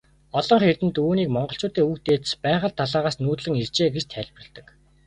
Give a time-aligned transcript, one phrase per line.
[0.37, 4.65] Олонх эрдэмтэд үүнийг монголчуудын өвөг дээдэс Байгал далайгаас нүүдэллэн иржээ гэж тайлбарладаг.